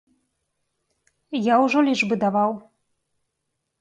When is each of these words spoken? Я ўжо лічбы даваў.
Я 1.53 1.59
ўжо 1.65 1.79
лічбы 1.91 2.15
даваў. 2.27 2.51